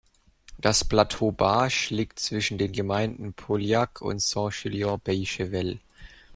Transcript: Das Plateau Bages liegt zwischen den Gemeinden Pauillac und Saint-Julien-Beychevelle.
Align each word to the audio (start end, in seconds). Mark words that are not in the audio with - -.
Das 0.57 0.83
Plateau 0.83 1.31
Bages 1.31 1.91
liegt 1.91 2.17
zwischen 2.17 2.57
den 2.57 2.71
Gemeinden 2.71 3.33
Pauillac 3.33 4.01
und 4.01 4.19
Saint-Julien-Beychevelle. 4.19 5.77